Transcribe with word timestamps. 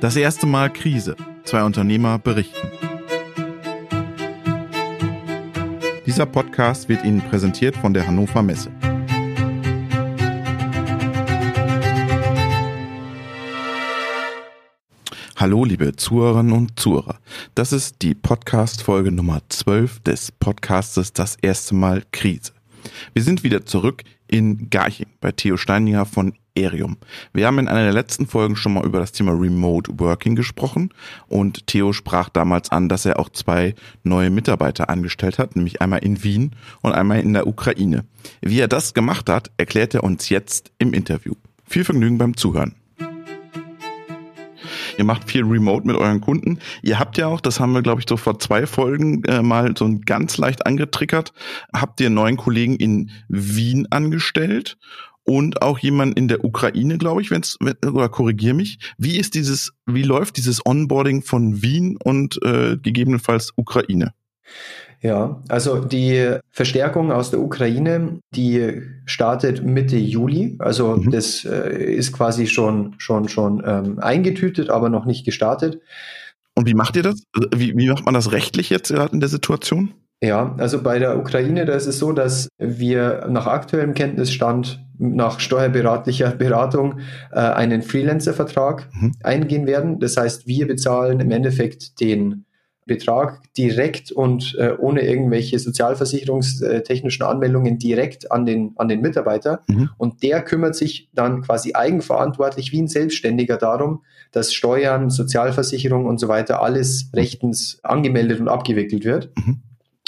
Das 0.00 0.14
erste 0.14 0.46
Mal 0.46 0.72
Krise. 0.72 1.16
Zwei 1.42 1.64
Unternehmer 1.64 2.20
berichten. 2.20 2.68
Dieser 6.06 6.24
Podcast 6.24 6.88
wird 6.88 7.04
Ihnen 7.04 7.20
präsentiert 7.20 7.76
von 7.76 7.92
der 7.92 8.06
Hannover 8.06 8.44
Messe. 8.44 8.70
Hallo, 15.34 15.64
liebe 15.64 15.96
Zuhörerinnen 15.96 16.52
und 16.52 16.78
Zuhörer. 16.78 17.18
Das 17.56 17.72
ist 17.72 18.00
die 18.02 18.14
Podcast-Folge 18.14 19.10
Nummer 19.10 19.40
12 19.48 19.98
des 20.04 20.30
Podcastes 20.30 21.12
Das 21.12 21.34
erste 21.42 21.74
Mal 21.74 22.04
Krise. 22.12 22.52
Wir 23.14 23.24
sind 23.24 23.42
wieder 23.42 23.66
zurück 23.66 24.04
in 24.28 24.70
Garching 24.70 25.08
bei 25.20 25.32
Theo 25.32 25.56
Steininger 25.56 26.06
von 26.06 26.34
Erium. 26.58 26.96
Wir 27.32 27.46
haben 27.46 27.58
in 27.58 27.68
einer 27.68 27.84
der 27.84 27.92
letzten 27.92 28.26
Folgen 28.26 28.56
schon 28.56 28.74
mal 28.74 28.84
über 28.84 28.98
das 28.98 29.12
Thema 29.12 29.32
Remote 29.32 29.98
Working 29.98 30.34
gesprochen 30.34 30.90
und 31.28 31.66
Theo 31.66 31.92
sprach 31.92 32.28
damals 32.28 32.70
an, 32.70 32.88
dass 32.88 33.06
er 33.06 33.18
auch 33.18 33.28
zwei 33.30 33.74
neue 34.02 34.30
Mitarbeiter 34.30 34.90
angestellt 34.90 35.38
hat, 35.38 35.56
nämlich 35.56 35.80
einmal 35.80 36.00
in 36.00 36.22
Wien 36.22 36.52
und 36.82 36.92
einmal 36.92 37.20
in 37.20 37.32
der 37.32 37.46
Ukraine. 37.46 38.04
Wie 38.40 38.60
er 38.60 38.68
das 38.68 38.94
gemacht 38.94 39.28
hat, 39.28 39.50
erklärt 39.56 39.94
er 39.94 40.04
uns 40.04 40.28
jetzt 40.28 40.72
im 40.78 40.92
Interview. 40.92 41.34
Viel 41.66 41.84
Vergnügen 41.84 42.18
beim 42.18 42.36
Zuhören. 42.36 42.74
Ihr 44.98 45.04
macht 45.04 45.30
viel 45.30 45.44
Remote 45.44 45.86
mit 45.86 45.94
euren 45.94 46.20
Kunden. 46.20 46.58
Ihr 46.82 46.98
habt 46.98 47.16
ja 47.18 47.28
auch, 47.28 47.40
das 47.40 47.60
haben 47.60 47.72
wir, 47.72 47.82
glaube 47.82 48.00
ich, 48.00 48.08
so 48.08 48.16
vor 48.16 48.40
zwei 48.40 48.66
Folgen 48.66 49.22
äh, 49.24 49.42
mal 49.42 49.72
so 49.78 49.88
ganz 50.04 50.38
leicht 50.38 50.66
angetriggert, 50.66 51.32
habt 51.72 52.00
ihr 52.00 52.10
neuen 52.10 52.36
Kollegen 52.36 52.74
in 52.74 53.10
Wien 53.28 53.86
angestellt 53.90 54.76
und 55.28 55.60
auch 55.60 55.78
jemand 55.78 56.18
in 56.18 56.26
der 56.26 56.42
Ukraine, 56.42 56.96
glaube 56.96 57.20
ich, 57.20 57.30
wenn's, 57.30 57.58
oder 57.60 58.08
korrigier 58.08 58.54
mich. 58.54 58.78
Wie 58.96 59.18
ist 59.18 59.34
dieses, 59.34 59.72
wie 59.84 60.02
läuft 60.02 60.38
dieses 60.38 60.64
Onboarding 60.64 61.22
von 61.22 61.60
Wien 61.62 61.98
und 62.02 62.40
äh, 62.42 62.78
gegebenenfalls 62.78 63.52
Ukraine? 63.54 64.14
Ja, 65.02 65.42
also 65.48 65.84
die 65.84 66.38
Verstärkung 66.50 67.12
aus 67.12 67.30
der 67.30 67.40
Ukraine, 67.40 68.20
die 68.34 68.82
startet 69.04 69.62
Mitte 69.62 69.98
Juli. 69.98 70.56
Also 70.60 70.96
mhm. 70.96 71.10
das 71.10 71.44
äh, 71.44 71.94
ist 71.94 72.12
quasi 72.12 72.46
schon, 72.46 72.94
schon, 72.96 73.28
schon 73.28 73.62
ähm, 73.66 73.98
eingetütet, 73.98 74.70
aber 74.70 74.88
noch 74.88 75.04
nicht 75.04 75.26
gestartet. 75.26 75.78
Und 76.54 76.66
wie 76.66 76.74
macht 76.74 76.96
ihr 76.96 77.02
das? 77.02 77.22
Wie, 77.54 77.76
wie 77.76 77.88
macht 77.88 78.06
man 78.06 78.14
das 78.14 78.32
rechtlich 78.32 78.70
jetzt 78.70 78.88
gerade 78.88 79.12
in 79.12 79.20
der 79.20 79.28
Situation? 79.28 79.92
Ja, 80.22 80.54
also 80.58 80.82
bei 80.82 80.98
der 80.98 81.16
Ukraine, 81.16 81.64
da 81.64 81.74
ist 81.74 81.86
es 81.86 81.98
so, 81.98 82.12
dass 82.12 82.48
wir 82.58 83.26
nach 83.30 83.46
aktuellem 83.46 83.94
Kenntnisstand 83.94 84.84
nach 84.98 85.38
steuerberatlicher 85.38 86.32
Beratung 86.32 86.98
äh, 87.30 87.38
einen 87.38 87.82
Freelancer-Vertrag 87.82 88.88
mhm. 88.92 89.12
eingehen 89.22 89.66
werden. 89.66 90.00
Das 90.00 90.16
heißt, 90.16 90.48
wir 90.48 90.66
bezahlen 90.66 91.20
im 91.20 91.30
Endeffekt 91.30 92.00
den 92.00 92.46
Betrag 92.88 93.40
direkt 93.56 94.10
und 94.10 94.56
äh, 94.58 94.72
ohne 94.76 95.02
irgendwelche 95.02 95.60
sozialversicherungstechnischen 95.60 97.24
Anmeldungen 97.24 97.78
direkt 97.78 98.32
an 98.32 98.44
den, 98.44 98.72
an 98.76 98.88
den 98.88 99.00
Mitarbeiter. 99.00 99.60
Mhm. 99.68 99.90
Und 99.98 100.24
der 100.24 100.42
kümmert 100.42 100.74
sich 100.74 101.08
dann 101.12 101.42
quasi 101.42 101.74
eigenverantwortlich 101.74 102.72
wie 102.72 102.82
ein 102.82 102.88
Selbstständiger 102.88 103.58
darum, 103.58 104.02
dass 104.32 104.52
Steuern, 104.52 105.10
Sozialversicherung 105.10 106.06
und 106.06 106.18
so 106.18 106.26
weiter 106.26 106.60
alles 106.60 107.10
rechtens 107.14 107.78
angemeldet 107.84 108.40
und 108.40 108.48
abgewickelt 108.48 109.04
wird, 109.04 109.30
mhm. 109.36 109.62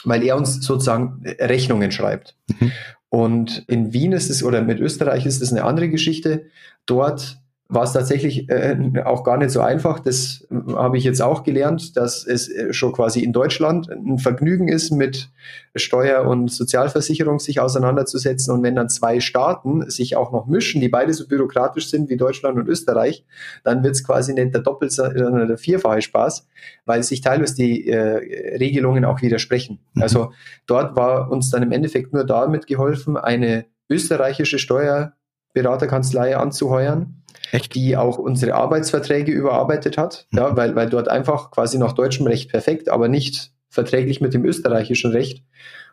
Weil 0.05 0.23
er 0.23 0.37
uns 0.37 0.65
sozusagen 0.65 1.23
Rechnungen 1.39 1.91
schreibt. 1.93 2.37
Mhm. 2.49 2.73
Und 3.09 3.65
in 3.67 3.93
Wien 3.93 4.13
ist 4.13 4.31
es, 4.31 4.45
oder 4.45 4.63
mit 4.63 4.79
Österreich 4.79 5.27
ist 5.27 5.43
es 5.43 5.53
eine 5.53 5.65
andere 5.65 5.89
Geschichte. 5.89 6.47
Dort 6.87 7.40
war 7.71 7.85
es 7.85 7.93
tatsächlich 7.93 8.51
äh, 8.51 8.77
auch 9.05 9.23
gar 9.23 9.39
nicht 9.39 9.51
so 9.51 9.61
einfach. 9.61 10.01
Das 10.01 10.47
habe 10.75 10.99
ich 10.99 11.05
jetzt 11.05 11.23
auch 11.23 11.45
gelernt, 11.45 11.97
dass 11.97 12.27
es 12.27 12.49
äh, 12.49 12.73
schon 12.73 12.93
quasi 12.93 13.21
in 13.21 13.33
Deutschland 13.33 13.89
ein 13.89 14.19
Vergnügen 14.19 14.67
ist, 14.67 14.91
mit 14.91 15.31
Steuer- 15.77 16.27
und 16.27 16.51
Sozialversicherung 16.51 17.39
sich 17.39 17.61
auseinanderzusetzen. 17.61 18.53
Und 18.53 18.65
wenn 18.65 18.75
dann 18.75 18.89
zwei 18.89 19.21
Staaten 19.21 19.89
sich 19.89 20.17
auch 20.17 20.33
noch 20.33 20.47
mischen, 20.47 20.81
die 20.81 20.89
beide 20.89 21.15
so 21.15 21.29
bürokratisch 21.29 21.89
sind 21.89 22.11
wie 22.11 22.17
Deutschland 22.17 22.59
und 22.59 22.67
Österreich, 22.67 23.25
dann 23.63 23.85
wird 23.85 23.95
es 23.95 24.03
quasi 24.03 24.35
nicht 24.35 24.53
der 24.53 24.63
Doppel-, 24.63 24.91
sondern 24.91 25.47
der 25.47 25.59
vierfache 25.59 26.03
Spaß, 26.03 26.49
weil 26.87 27.05
sich 27.05 27.21
teilweise 27.21 27.55
die 27.55 27.87
äh, 27.89 28.57
Regelungen 28.59 29.05
auch 29.05 29.23
widersprechen. 29.23 29.79
Mhm. 29.95 30.03
Also 30.03 30.33
dort 30.67 30.97
war 30.97 31.31
uns 31.31 31.51
dann 31.51 31.63
im 31.63 31.71
Endeffekt 31.71 32.13
nur 32.13 32.25
damit 32.25 32.67
geholfen, 32.67 33.17
eine 33.17 33.67
österreichische 33.89 34.59
Steuerberaterkanzlei 34.59 36.37
anzuheuern 36.37 37.20
Echt? 37.53 37.75
die 37.75 37.97
auch 37.97 38.19
unsere 38.19 38.55
Arbeitsverträge 38.55 39.33
überarbeitet 39.33 39.99
hat, 39.99 40.27
mhm. 40.31 40.39
ja, 40.39 40.57
weil, 40.57 40.75
weil 40.77 40.89
dort 40.89 41.09
einfach 41.09 41.51
quasi 41.51 41.79
nach 41.79 41.93
deutschem 41.93 42.27
Recht 42.27 42.51
perfekt, 42.51 42.89
aber 42.89 43.09
nicht 43.09 43.53
verträglich 43.69 44.21
mit 44.21 44.35
dem 44.35 44.45
österreichischen 44.45 45.13
Recht. 45.13 45.45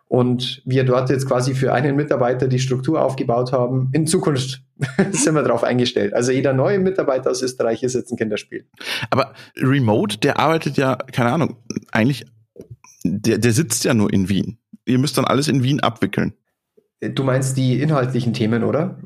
Und 0.09 0.61
wir 0.65 0.85
dort 0.85 1.09
jetzt 1.09 1.27
quasi 1.27 1.53
für 1.53 1.73
einen 1.73 1.97
Mitarbeiter 1.97 2.47
die 2.47 2.59
Struktur 2.59 3.03
aufgebaut 3.03 3.51
haben. 3.51 3.89
In 3.91 4.07
Zukunft 4.07 4.63
sind 5.11 5.35
wir 5.35 5.43
darauf 5.43 5.63
eingestellt. 5.63 6.13
Also 6.13 6.31
jeder 6.31 6.53
neue 6.53 6.79
Mitarbeiter 6.79 7.29
aus 7.29 7.41
Österreich 7.41 7.83
ist 7.83 7.93
jetzt 7.93 8.11
ein 8.11 8.17
Kinderspiel. 8.17 8.65
Aber 9.09 9.33
Remote, 9.57 10.17
der 10.19 10.39
arbeitet 10.39 10.77
ja, 10.77 10.95
keine 10.95 11.31
Ahnung, 11.31 11.57
eigentlich, 11.91 12.25
der, 13.03 13.37
der 13.37 13.51
sitzt 13.51 13.83
ja 13.83 13.93
nur 13.93 14.11
in 14.13 14.29
Wien. 14.29 14.59
Ihr 14.85 14.97
müsst 14.97 15.17
dann 15.17 15.25
alles 15.25 15.49
in 15.49 15.63
Wien 15.63 15.81
abwickeln. 15.81 16.33
Du 17.01 17.23
meinst 17.23 17.57
die 17.57 17.79
inhaltlichen 17.81 18.33
Themen, 18.33 18.63
oder? 18.63 18.97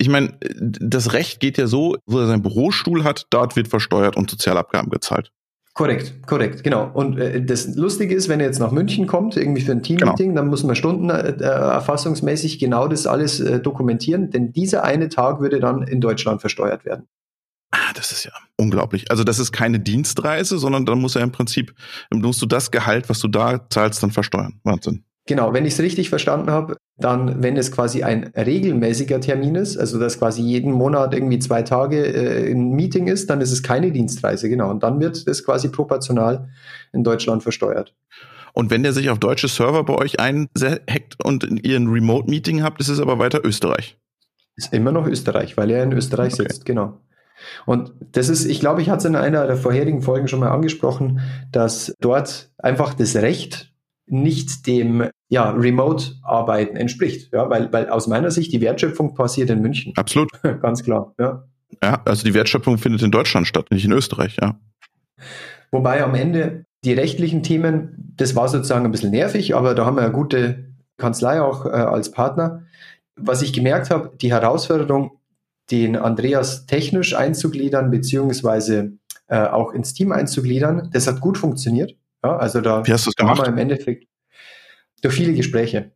Ich 0.00 0.08
meine, 0.08 0.32
das 0.40 1.12
Recht 1.12 1.40
geht 1.40 1.58
ja 1.58 1.66
so, 1.66 1.98
wo 2.06 2.20
er 2.20 2.26
seinen 2.26 2.40
Bürostuhl 2.40 3.04
hat, 3.04 3.26
dort 3.28 3.54
wird 3.54 3.68
versteuert 3.68 4.16
und 4.16 4.30
Sozialabgaben 4.30 4.90
gezahlt. 4.90 5.30
Korrekt, 5.74 6.26
korrekt, 6.26 6.64
genau. 6.64 6.90
Und 6.92 7.18
äh, 7.18 7.44
das 7.44 7.76
Lustige 7.76 8.14
ist, 8.14 8.30
wenn 8.30 8.40
er 8.40 8.46
jetzt 8.46 8.58
nach 8.58 8.72
München 8.72 9.06
kommt, 9.06 9.36
irgendwie 9.36 9.60
für 9.60 9.72
ein 9.72 9.82
Teammeeting, 9.82 10.30
genau. 10.30 10.40
dann 10.40 10.48
muss 10.48 10.64
man 10.64 10.74
Stunden 10.74 11.10
äh, 11.10 11.32
erfassungsmäßig 11.42 12.58
genau 12.58 12.88
das 12.88 13.06
alles 13.06 13.40
äh, 13.40 13.60
dokumentieren, 13.60 14.30
denn 14.30 14.52
dieser 14.52 14.84
eine 14.84 15.10
Tag 15.10 15.40
würde 15.40 15.60
dann 15.60 15.82
in 15.82 16.00
Deutschland 16.00 16.40
versteuert 16.40 16.86
werden. 16.86 17.06
Ah, 17.70 17.92
das 17.94 18.10
ist 18.10 18.24
ja 18.24 18.32
unglaublich. 18.56 19.10
Also 19.10 19.22
das 19.22 19.38
ist 19.38 19.52
keine 19.52 19.78
Dienstreise, 19.78 20.58
sondern 20.58 20.86
dann 20.86 20.98
muss 20.98 21.14
er 21.14 21.22
im 21.22 21.30
Prinzip, 21.30 21.74
musst 22.10 22.40
du 22.40 22.46
das 22.46 22.70
Gehalt, 22.70 23.10
was 23.10 23.20
du 23.20 23.28
da 23.28 23.68
zahlst, 23.68 24.02
dann 24.02 24.10
versteuern. 24.10 24.60
Wahnsinn. 24.64 25.04
Genau, 25.30 25.52
wenn 25.52 25.64
ich 25.64 25.74
es 25.74 25.80
richtig 25.80 26.08
verstanden 26.08 26.50
habe, 26.50 26.76
dann, 26.98 27.40
wenn 27.40 27.56
es 27.56 27.70
quasi 27.70 28.02
ein 28.02 28.32
regelmäßiger 28.36 29.20
Termin 29.20 29.54
ist, 29.54 29.76
also 29.76 30.00
dass 30.00 30.18
quasi 30.18 30.42
jeden 30.42 30.72
Monat 30.72 31.14
irgendwie 31.14 31.38
zwei 31.38 31.62
Tage 31.62 32.04
äh, 32.04 32.50
ein 32.50 32.72
Meeting 32.72 33.06
ist, 33.06 33.30
dann 33.30 33.40
ist 33.40 33.52
es 33.52 33.62
keine 33.62 33.92
Dienstreise, 33.92 34.48
genau. 34.48 34.72
Und 34.72 34.82
dann 34.82 34.98
wird 34.98 35.28
das 35.28 35.44
quasi 35.44 35.68
proportional 35.68 36.48
in 36.92 37.04
Deutschland 37.04 37.44
versteuert. 37.44 37.94
Und 38.54 38.72
wenn 38.72 38.82
der 38.82 38.92
sich 38.92 39.08
auf 39.08 39.20
deutsche 39.20 39.46
Server 39.46 39.84
bei 39.84 39.94
euch 39.94 40.18
einhackt 40.18 41.24
und 41.24 41.46
ihr 41.64 41.76
ein 41.76 41.86
Remote-Meeting 41.86 42.64
habt, 42.64 42.80
ist 42.80 42.88
es 42.88 42.98
aber 42.98 43.20
weiter 43.20 43.44
Österreich. 43.44 43.96
Ist 44.56 44.74
immer 44.74 44.90
noch 44.90 45.06
Österreich, 45.06 45.56
weil 45.56 45.70
er 45.70 45.84
in 45.84 45.92
Österreich 45.92 46.34
okay. 46.34 46.42
sitzt, 46.42 46.64
genau. 46.64 46.98
Und 47.66 47.92
das 48.00 48.30
ist, 48.30 48.46
ich 48.46 48.58
glaube, 48.58 48.82
ich 48.82 48.90
hatte 48.90 48.98
es 48.98 49.04
in 49.04 49.14
einer 49.14 49.46
der 49.46 49.56
vorherigen 49.56 50.02
Folgen 50.02 50.26
schon 50.26 50.40
mal 50.40 50.50
angesprochen, 50.50 51.20
dass 51.52 51.94
dort 52.00 52.50
einfach 52.58 52.94
das 52.94 53.14
Recht 53.14 53.69
nicht 54.10 54.66
dem 54.66 55.08
ja, 55.28 55.50
Remote-Arbeiten 55.50 56.76
entspricht. 56.76 57.32
Ja, 57.32 57.48
weil, 57.48 57.72
weil 57.72 57.88
aus 57.88 58.06
meiner 58.08 58.30
Sicht 58.30 58.52
die 58.52 58.60
Wertschöpfung 58.60 59.14
passiert 59.14 59.50
in 59.50 59.62
München. 59.62 59.92
Absolut. 59.96 60.30
Ganz 60.60 60.82
klar, 60.82 61.14
ja. 61.18 61.44
Ja, 61.82 62.02
also 62.04 62.24
die 62.24 62.34
Wertschöpfung 62.34 62.78
findet 62.78 63.02
in 63.02 63.12
Deutschland 63.12 63.46
statt, 63.46 63.70
nicht 63.70 63.84
in 63.84 63.92
Österreich, 63.92 64.36
ja. 64.40 64.58
Wobei 65.70 66.02
am 66.02 66.14
Ende 66.14 66.64
die 66.84 66.92
rechtlichen 66.92 67.42
Themen, 67.42 68.14
das 68.16 68.34
war 68.34 68.48
sozusagen 68.48 68.84
ein 68.84 68.90
bisschen 68.90 69.12
nervig, 69.12 69.54
aber 69.54 69.74
da 69.74 69.86
haben 69.86 69.96
wir 69.96 70.02
eine 70.02 70.12
gute 70.12 70.74
Kanzlei 70.96 71.40
auch 71.40 71.66
äh, 71.66 71.70
als 71.70 72.10
Partner. 72.10 72.64
Was 73.16 73.42
ich 73.42 73.52
gemerkt 73.52 73.90
habe, 73.90 74.12
die 74.20 74.32
Herausforderung, 74.32 75.12
den 75.70 75.94
Andreas 75.96 76.66
technisch 76.66 77.14
einzugliedern, 77.14 77.90
beziehungsweise 77.90 78.92
äh, 79.28 79.38
auch 79.38 79.72
ins 79.72 79.94
Team 79.94 80.10
einzugliedern, 80.10 80.90
das 80.92 81.06
hat 81.06 81.20
gut 81.20 81.38
funktioniert. 81.38 81.94
Ja, 82.22 82.36
also 82.36 82.60
da 82.60 82.86
Wie 82.86 82.92
hast 82.92 83.14
gemacht? 83.16 83.38
haben 83.38 83.46
wir 83.46 83.52
im 83.52 83.58
Endeffekt 83.58 84.06
durch 85.02 85.14
viele 85.14 85.32
Gespräche. 85.32 85.92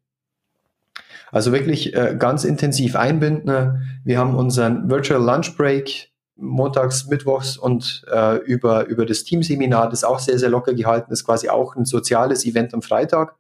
Also 1.31 1.53
wirklich 1.53 1.95
äh, 1.95 2.17
ganz 2.19 2.45
intensiv 2.45 2.97
einbinden. 2.97 4.01
Wir 4.05 4.19
haben 4.19 4.37
unseren 4.37 4.89
Virtual 4.89 5.23
Lunch 5.23 5.57
Break 5.57 6.11
montags, 6.37 7.07
mittwochs 7.07 7.57
und 7.57 8.05
äh, 8.11 8.39
über, 8.45 8.87
über 8.87 9.07
das 9.07 9.25
Teamseminar, 9.25 9.89
das 9.89 10.05
auch 10.05 10.19
sehr, 10.19 10.39
sehr 10.39 10.49
locker 10.49 10.75
gehalten 10.75 11.13
ist, 11.13 11.25
quasi 11.25 11.49
auch 11.49 11.77
ein 11.77 11.85
soziales 11.85 12.45
Event 12.45 12.75
am 12.75 12.83
Freitag. 12.83 13.37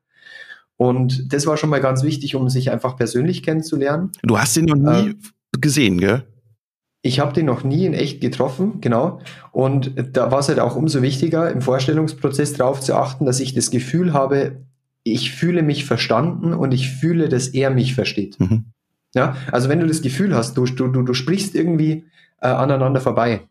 Und 0.76 1.32
das 1.32 1.46
war 1.46 1.56
schon 1.56 1.70
mal 1.70 1.80
ganz 1.80 2.02
wichtig, 2.02 2.34
um 2.34 2.48
sich 2.48 2.70
einfach 2.70 2.96
persönlich 2.96 3.42
kennenzulernen. 3.42 4.10
Du 4.22 4.38
hast 4.38 4.56
ihn 4.56 4.64
noch 4.66 4.76
nie 4.76 5.10
äh, 5.10 5.14
gesehen, 5.60 5.98
gell? 5.98 6.24
Ich 7.06 7.20
habe 7.20 7.34
den 7.34 7.44
noch 7.44 7.64
nie 7.64 7.84
in 7.84 7.92
echt 7.92 8.22
getroffen, 8.22 8.80
genau. 8.80 9.20
Und 9.52 9.92
da 10.16 10.30
war 10.32 10.38
es 10.38 10.48
halt 10.48 10.58
auch 10.58 10.74
umso 10.74 11.02
wichtiger, 11.02 11.50
im 11.50 11.60
Vorstellungsprozess 11.60 12.54
darauf 12.54 12.80
zu 12.80 12.94
achten, 12.94 13.26
dass 13.26 13.40
ich 13.40 13.52
das 13.52 13.70
Gefühl 13.70 14.14
habe, 14.14 14.62
ich 15.02 15.30
fühle 15.32 15.62
mich 15.62 15.84
verstanden 15.84 16.54
und 16.54 16.72
ich 16.72 16.90
fühle, 16.90 17.28
dass 17.28 17.48
er 17.48 17.68
mich 17.68 17.94
versteht. 17.94 18.40
Mhm. 18.40 18.64
Ja, 19.14 19.36
also 19.52 19.68
wenn 19.68 19.80
du 19.80 19.86
das 19.86 20.00
Gefühl 20.00 20.34
hast, 20.34 20.56
du, 20.56 20.64
du, 20.64 20.88
du, 20.88 21.12
sprichst 21.12 21.54
irgendwie 21.54 22.06
äh, 22.40 22.48
aneinander 22.48 23.02
vorbei, 23.02 23.42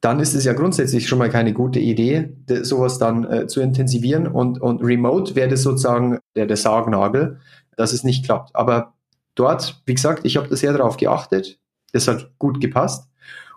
dann 0.00 0.18
ist 0.18 0.34
es 0.34 0.44
ja 0.44 0.52
grundsätzlich 0.52 1.06
schon 1.06 1.20
mal 1.20 1.30
keine 1.30 1.52
gute 1.52 1.78
Idee, 1.78 2.34
sowas 2.62 2.98
dann 2.98 3.24
äh, 3.24 3.46
zu 3.46 3.60
intensivieren. 3.60 4.26
Und, 4.26 4.60
und 4.60 4.82
remote 4.82 5.36
wäre 5.36 5.48
das 5.48 5.62
sozusagen 5.62 6.18
der, 6.34 6.46
der 6.46 6.56
Sargnagel, 6.56 7.38
dass 7.76 7.92
es 7.92 8.02
nicht 8.02 8.24
klappt. 8.24 8.56
Aber 8.56 8.94
dort, 9.36 9.80
wie 9.86 9.94
gesagt, 9.94 10.24
ich 10.24 10.36
habe 10.36 10.48
da 10.48 10.56
sehr 10.56 10.72
darauf 10.72 10.96
geachtet. 10.96 11.60
Das 11.94 12.08
hat 12.08 12.32
gut 12.38 12.60
gepasst. 12.60 13.08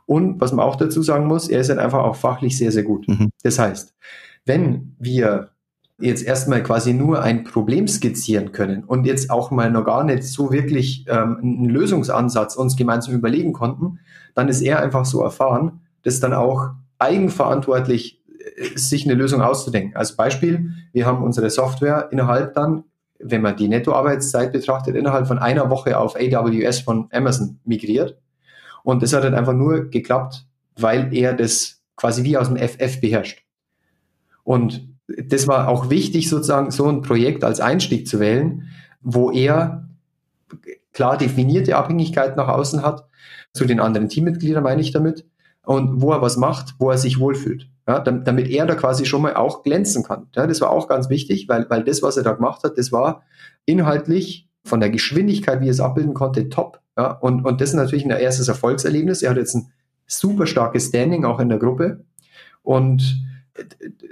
Und 0.06 0.39
was 0.39 0.54
man 0.54 0.66
auch 0.66 0.78
dazu 0.78 1.01
sagen 1.01 1.28
muss, 1.28 1.50
er 1.50 1.60
ist 1.60 1.69
halt 1.69 1.80
einfach 1.80 2.00
auch 2.00 2.16
fachlich 2.16 2.57
sehr, 2.57 2.72
sehr 2.72 2.84
gut. 2.84 3.07
Mhm. 3.07 3.30
Das 3.44 3.60
heißt, 3.60 3.94
wenn 4.45 4.95
wir 5.00 5.50
jetzt 6.00 6.24
erstmal 6.24 6.62
quasi 6.63 6.94
nur 6.94 7.24
ein 7.24 7.44
Problem 7.44 7.88
skizzieren 7.88 8.51
können 8.51 8.84
und 8.84 9.06
jetzt 9.06 9.30
auch 9.31 9.51
mal 9.51 9.72
noch 9.72 9.84
gar 9.84 10.04
nicht 10.04 10.24
so 10.24 10.51
wirklich 10.51 11.06
ähm, 11.10 11.38
einen 11.42 11.69
Lösungsansatz 11.69 12.56
uns 12.56 12.75
gemeinsam 12.75 13.16
überlegen 13.16 13.51
konnten, 13.51 14.00
dann 14.36 14.48
ist 14.48 14.62
er 14.62 14.81
einfach 14.81 15.06
so 15.06 15.22
erfahren, 15.22 15.81
das 16.04 16.19
dann 16.19 16.34
auch 16.34 16.69
eigenverantwortlich 17.00 18.24
äh, 18.57 18.78
sich 18.78 19.06
eine 19.06 19.16
Lösung 19.16 19.42
auszudenken. 19.42 19.95
Als 19.95 20.16
Beispiel, 20.16 20.72
wir 20.94 21.06
haben 21.06 21.24
unsere 21.24 21.50
Software 21.50 22.10
innerhalb 22.12 22.54
dann, 22.54 22.84
wenn 23.19 23.42
man 23.42 23.57
die 23.57 23.68
Nettoarbeitszeit 23.68 24.54
betrachtet, 24.54 24.95
innerhalb 24.95 25.28
von 25.28 25.39
einer 25.39 25.72
Woche 25.72 25.98
auf 25.98 26.16
AWS 26.16 26.81
von 26.81 27.10
Amazon 27.12 27.60
migriert. 27.66 28.18
Und 28.88 29.04
das 29.04 29.12
hat 29.12 29.25
dann 29.25 29.34
einfach 29.34 29.51
nur 29.51 29.89
geklappt, 29.89 30.45
weil 30.78 31.13
er 31.13 31.34
das 31.34 31.81
quasi 31.98 32.24
wie 32.24 32.38
aus 32.38 32.48
dem 32.48 32.56
FF 32.56 33.01
beherrscht. 33.01 33.44
Und 34.45 34.88
das 35.07 35.45
war 35.45 35.68
auch 35.68 35.89
wichtig, 35.89 36.30
sozusagen 36.30 36.72
so 36.72 36.88
ein 36.88 37.01
Projekt 37.01 37.44
als 37.44 37.60
Einstieg 37.60 38.07
zu 38.07 38.22
wählen, 38.22 38.69
wo 39.01 39.30
er 39.30 39.89
klar 40.94 41.18
definierte 41.18 41.75
Abhängigkeit 41.75 42.38
nach 42.38 42.48
außen 42.48 42.81
hat, 42.81 43.10
zu 43.51 43.66
den 43.66 43.81
anderen 43.81 44.07
Teammitgliedern 44.07 44.63
meine 44.63 44.80
ich 44.80 44.92
damit, 44.92 45.25
und 45.66 46.01
wo 46.01 46.13
er 46.13 46.22
was 46.22 46.38
macht, 46.38 46.75
wo 46.80 46.89
er 46.89 46.98
sich 46.98 47.19
wohlfühlt. 47.19 47.68
Ja, 47.89 48.00
damit 48.00 48.48
er 48.48 48.66
da 48.68 48.75
quasi 48.75 49.06
schon 49.06 49.22
mal 49.22 49.36
auch 49.36 49.63
glänzen 49.63 50.04
kann. 50.04 50.28
Ja, 50.34 50.48
das 50.48 50.62
war 50.62 50.69
auch 50.69 50.88
ganz 50.88 51.10
wichtig, 51.10 51.50
weil, 51.50 51.69
weil 51.69 51.84
das, 51.84 52.01
was 52.01 52.16
er 52.16 52.24
da 52.24 52.31
gemacht 52.31 52.63
hat, 52.63 52.78
das 52.78 52.94
war 52.94 53.24
inhaltlich 53.66 54.48
von 54.63 54.80
der 54.80 54.92
Geschwindigkeit, 54.92 55.60
wie 55.60 55.68
er 55.68 55.72
es 55.72 55.81
abbilden 55.81 56.13
konnte, 56.13 56.48
top. 56.48 56.80
Ja, 56.97 57.11
und, 57.11 57.45
und 57.45 57.61
das 57.61 57.69
ist 57.69 57.75
natürlich 57.75 58.05
ein 58.05 58.11
erstes 58.11 58.47
Erfolgserlebnis. 58.47 59.21
Er 59.21 59.29
hat 59.29 59.38
jetzt 59.38 59.55
ein 59.55 59.71
super 60.07 60.47
starkes 60.47 60.88
Standing 60.88 61.25
auch 61.25 61.39
in 61.39 61.49
der 61.49 61.59
Gruppe. 61.59 62.03
Und 62.63 63.23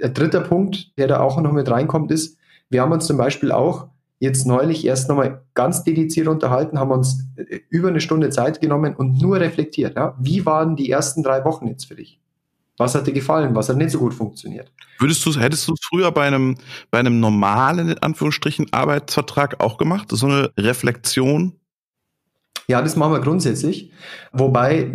der 0.00 0.10
dritte 0.10 0.40
Punkt, 0.40 0.96
der 0.98 1.08
da 1.08 1.20
auch 1.20 1.40
noch 1.40 1.52
mit 1.52 1.70
reinkommt, 1.70 2.10
ist, 2.10 2.38
wir 2.70 2.82
haben 2.82 2.92
uns 2.92 3.06
zum 3.06 3.16
Beispiel 3.16 3.52
auch 3.52 3.88
jetzt 4.18 4.46
neulich 4.46 4.84
erst 4.84 5.08
nochmal 5.08 5.42
ganz 5.54 5.84
dediziert 5.84 6.28
unterhalten, 6.28 6.78
haben 6.78 6.90
uns 6.90 7.26
äh, 7.36 7.60
über 7.68 7.88
eine 7.88 8.00
Stunde 8.00 8.30
Zeit 8.30 8.60
genommen 8.60 8.94
und 8.94 9.20
nur 9.20 9.40
reflektiert. 9.40 9.96
Ja? 9.96 10.16
Wie 10.18 10.46
waren 10.46 10.76
die 10.76 10.90
ersten 10.90 11.22
drei 11.22 11.44
Wochen 11.44 11.66
jetzt 11.66 11.86
für 11.86 11.96
dich? 11.96 12.20
Was 12.78 12.94
hat 12.94 13.06
dir 13.06 13.12
gefallen? 13.12 13.54
Was 13.54 13.68
hat 13.68 13.76
nicht 13.76 13.90
so 13.90 13.98
gut 13.98 14.14
funktioniert? 14.14 14.70
Würdest 14.98 15.24
du, 15.24 15.34
hättest 15.34 15.66
du 15.68 15.72
es 15.72 15.80
früher 15.82 16.10
bei 16.12 16.26
einem, 16.26 16.56
bei 16.90 16.98
einem 16.98 17.20
normalen, 17.20 17.90
in 17.90 17.98
Anführungsstrichen, 17.98 18.66
Arbeitsvertrag 18.72 19.60
auch 19.60 19.78
gemacht? 19.78 20.08
So 20.10 20.26
eine 20.26 20.50
Reflexion? 20.58 21.54
Ja, 22.68 22.82
das 22.82 22.96
machen 22.96 23.12
wir 23.12 23.20
grundsätzlich. 23.20 23.92
Wobei, 24.32 24.90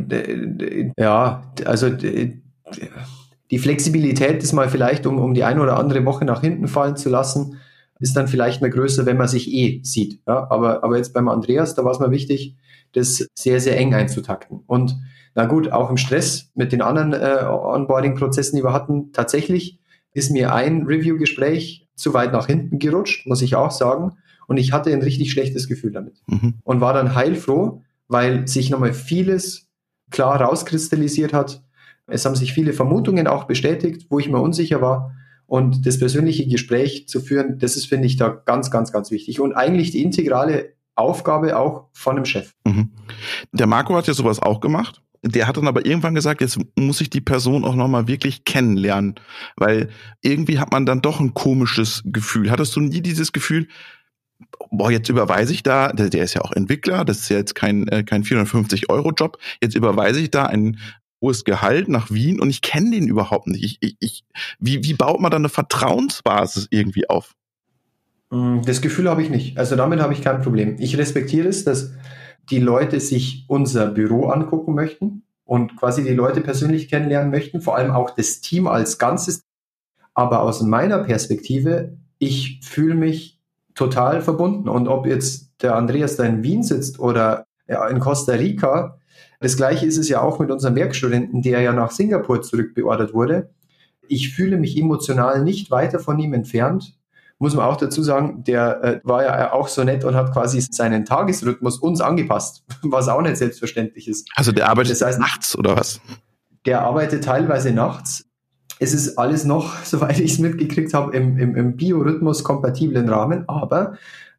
ja, 0.97 1.43
also 1.65 1.89
die 1.89 3.59
Flexibilität 3.59 4.43
ist 4.43 4.53
mal 4.53 4.69
vielleicht, 4.69 5.05
um, 5.05 5.19
um 5.19 5.33
die 5.33 5.43
eine 5.43 5.61
oder 5.61 5.77
andere 5.77 6.03
Woche 6.05 6.25
nach 6.25 6.41
hinten 6.41 6.67
fallen 6.67 6.97
zu 6.97 7.09
lassen, 7.09 7.57
ist 7.99 8.15
dann 8.17 8.27
vielleicht 8.27 8.61
mal 8.61 8.69
größer, 8.69 9.05
wenn 9.05 9.17
man 9.17 9.27
sich 9.27 9.51
eh 9.53 9.79
sieht. 9.83 10.21
Ja? 10.27 10.47
Aber, 10.49 10.83
aber 10.83 10.97
jetzt 10.97 11.13
beim 11.13 11.29
Andreas, 11.29 11.75
da 11.75 11.85
war 11.85 11.91
es 11.91 11.99
mal 11.99 12.11
wichtig, 12.11 12.55
das 12.93 13.27
sehr, 13.35 13.59
sehr 13.59 13.77
eng 13.77 13.93
einzutakten. 13.93 14.61
Und 14.67 14.97
na 15.35 15.45
gut, 15.45 15.71
auch 15.71 15.89
im 15.89 15.97
Stress 15.97 16.51
mit 16.55 16.71
den 16.71 16.81
anderen 16.81 17.13
äh, 17.13 17.45
Onboarding-Prozessen, 17.45 18.57
die 18.57 18.63
wir 18.63 18.73
hatten, 18.73 19.13
tatsächlich 19.13 19.79
ist 20.13 20.31
mir 20.31 20.53
ein 20.53 20.85
Review-Gespräch 20.85 21.87
zu 21.95 22.13
weit 22.13 22.33
nach 22.33 22.47
hinten 22.47 22.79
gerutscht, 22.79 23.27
muss 23.27 23.41
ich 23.41 23.55
auch 23.55 23.71
sagen. 23.71 24.17
Und 24.51 24.57
ich 24.57 24.73
hatte 24.73 24.91
ein 24.91 25.01
richtig 25.01 25.31
schlechtes 25.31 25.69
Gefühl 25.69 25.93
damit. 25.93 26.21
Mhm. 26.27 26.55
Und 26.63 26.81
war 26.81 26.93
dann 26.93 27.15
heilfroh, 27.15 27.83
weil 28.09 28.49
sich 28.49 28.69
nochmal 28.69 28.93
vieles 28.93 29.69
klar 30.09 30.41
rauskristallisiert 30.41 31.31
hat. 31.31 31.63
Es 32.05 32.25
haben 32.25 32.35
sich 32.35 32.51
viele 32.51 32.73
Vermutungen 32.73 33.27
auch 33.27 33.45
bestätigt, 33.45 34.07
wo 34.09 34.19
ich 34.19 34.27
mir 34.27 34.41
unsicher 34.41 34.81
war. 34.81 35.15
Und 35.45 35.85
das 35.85 35.99
persönliche 35.99 36.45
Gespräch 36.49 37.07
zu 37.07 37.21
führen, 37.21 37.59
das 37.59 37.77
ist, 37.77 37.85
finde 37.85 38.07
ich, 38.07 38.17
da 38.17 38.27
ganz, 38.27 38.69
ganz, 38.71 38.91
ganz 38.91 39.09
wichtig. 39.09 39.39
Und 39.39 39.53
eigentlich 39.53 39.91
die 39.91 40.03
integrale 40.03 40.73
Aufgabe 40.95 41.57
auch 41.57 41.87
von 41.93 42.17
einem 42.17 42.25
Chef. 42.25 42.51
Mhm. 42.65 42.89
Der 43.53 43.67
Marco 43.67 43.95
hat 43.95 44.07
ja 44.07 44.13
sowas 44.13 44.41
auch 44.41 44.59
gemacht. 44.59 45.01
Der 45.23 45.47
hat 45.47 45.55
dann 45.55 45.69
aber 45.69 45.85
irgendwann 45.85 46.13
gesagt, 46.13 46.41
jetzt 46.41 46.59
muss 46.75 46.99
ich 46.99 47.09
die 47.09 47.21
Person 47.21 47.63
auch 47.63 47.75
nochmal 47.75 48.09
wirklich 48.09 48.43
kennenlernen, 48.43 49.15
weil 49.55 49.87
irgendwie 50.21 50.59
hat 50.59 50.73
man 50.73 50.85
dann 50.85 51.01
doch 51.01 51.21
ein 51.21 51.33
komisches 51.33 52.03
Gefühl. 52.03 52.51
Hattest 52.51 52.75
du 52.75 52.81
nie 52.81 52.99
dieses 52.99 53.31
Gefühl, 53.31 53.69
boah, 54.69 54.91
jetzt 54.91 55.09
überweise 55.09 55.53
ich 55.53 55.63
da, 55.63 55.91
der, 55.91 56.09
der 56.09 56.23
ist 56.23 56.33
ja 56.33 56.41
auch 56.41 56.51
Entwickler, 56.51 57.05
das 57.05 57.19
ist 57.19 57.29
ja 57.29 57.37
jetzt 57.37 57.55
kein, 57.55 57.87
äh, 57.87 58.03
kein 58.03 58.23
450-Euro-Job, 58.23 59.37
jetzt 59.61 59.75
überweise 59.75 60.19
ich 60.19 60.31
da 60.31 60.45
einen 60.45 60.79
hohes 61.21 61.43
Gehalt 61.43 61.87
nach 61.87 62.09
Wien 62.09 62.39
und 62.39 62.49
ich 62.49 62.61
kenne 62.61 62.91
den 62.91 63.07
überhaupt 63.07 63.47
nicht. 63.47 63.63
Ich, 63.63 63.77
ich, 63.81 63.95
ich, 63.99 64.23
wie, 64.59 64.83
wie 64.83 64.93
baut 64.93 65.19
man 65.19 65.29
da 65.29 65.37
eine 65.37 65.49
Vertrauensbasis 65.49 66.67
irgendwie 66.71 67.09
auf? 67.09 67.35
Mm, 68.31 68.61
das 68.65 68.81
Gefühl 68.81 69.09
habe 69.09 69.21
ich 69.21 69.29
nicht. 69.29 69.57
Also 69.57 69.75
damit 69.75 69.99
habe 69.99 70.13
ich 70.13 70.21
kein 70.21 70.41
Problem. 70.41 70.77
Ich 70.79 70.97
respektiere 70.97 71.47
es, 71.47 71.63
dass 71.63 71.91
die 72.49 72.59
Leute 72.59 72.99
sich 72.99 73.45
unser 73.47 73.87
Büro 73.87 74.29
angucken 74.29 74.73
möchten 74.73 75.23
und 75.43 75.75
quasi 75.77 76.03
die 76.03 76.13
Leute 76.13 76.41
persönlich 76.41 76.89
kennenlernen 76.89 77.29
möchten, 77.29 77.61
vor 77.61 77.75
allem 77.75 77.91
auch 77.91 78.11
das 78.11 78.41
Team 78.41 78.67
als 78.67 78.97
Ganzes. 78.97 79.43
Aber 80.13 80.41
aus 80.41 80.61
meiner 80.61 80.99
Perspektive, 80.99 81.97
ich 82.17 82.61
fühle 82.63 82.95
mich 82.95 83.40
total 83.75 84.21
verbunden. 84.21 84.69
Und 84.69 84.87
ob 84.87 85.05
jetzt 85.05 85.51
der 85.61 85.75
Andreas 85.75 86.15
da 86.15 86.23
in 86.23 86.43
Wien 86.43 86.63
sitzt 86.63 86.99
oder 86.99 87.45
in 87.89 87.99
Costa 87.99 88.33
Rica, 88.33 88.97
das 89.41 89.57
gleiche 89.57 89.85
ist 89.87 89.97
es 89.97 90.07
ja 90.07 90.21
auch 90.21 90.39
mit 90.39 90.51
unserem 90.51 90.75
Werkstudenten, 90.75 91.41
der 91.41 91.61
ja 91.61 91.73
nach 91.73 91.91
Singapur 91.91 92.41
zurückbeordert 92.41 93.13
wurde. 93.13 93.49
Ich 94.07 94.33
fühle 94.33 94.57
mich 94.57 94.77
emotional 94.77 95.43
nicht 95.43 95.71
weiter 95.71 95.99
von 95.99 96.19
ihm 96.19 96.33
entfernt. 96.33 96.95
Muss 97.39 97.55
man 97.55 97.65
auch 97.65 97.77
dazu 97.77 98.03
sagen, 98.03 98.43
der 98.43 98.83
äh, 98.83 99.01
war 99.03 99.23
ja 99.23 99.51
auch 99.51 99.67
so 99.67 99.83
nett 99.83 100.03
und 100.03 100.13
hat 100.13 100.31
quasi 100.31 100.61
seinen 100.61 101.05
Tagesrhythmus 101.05 101.79
uns 101.79 102.01
angepasst, 102.01 102.63
was 102.83 103.07
auch 103.07 103.21
nicht 103.21 103.37
selbstverständlich 103.37 104.07
ist. 104.07 104.29
Also 104.35 104.51
der 104.51 104.69
arbeitet 104.69 104.91
das 104.91 105.01
heißt, 105.01 105.19
nachts 105.19 105.57
oder 105.57 105.75
was? 105.75 105.99
Der 106.67 106.81
arbeitet 106.81 107.23
teilweise 107.23 107.71
nachts. 107.71 108.25
Es 108.81 108.93
ist 108.93 109.17
alles 109.17 109.45
noch, 109.45 109.75
soweit 109.83 110.19
ich 110.19 110.33
es 110.33 110.39
mitgekriegt 110.39 110.93
habe, 110.93 111.15
im, 111.15 111.37
im, 111.37 111.55
im 111.55 111.75
Biorhythmus 111.77 112.43
kompatiblen 112.43 113.07
Rahmen, 113.07 113.47
aber 113.47 113.95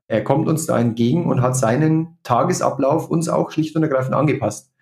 er 0.09 0.23
kommt 0.23 0.49
uns 0.49 0.67
da 0.67 0.79
entgegen 0.79 1.27
und 1.27 1.41
hat 1.41 1.57
seinen 1.57 2.19
Tagesablauf 2.23 3.09
uns 3.09 3.29
auch 3.29 3.51
schlicht 3.51 3.77
und 3.77 3.83
ergreifend 3.83 4.15
angepasst 4.15 4.73